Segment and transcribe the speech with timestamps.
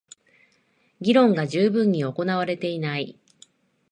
[0.99, 3.19] 議論が充分に行われていない